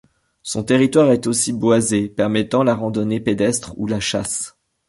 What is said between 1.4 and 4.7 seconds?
boisé permettant la randonnée pédestre ou la chasse.